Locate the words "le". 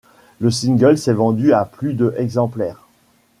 0.39-0.49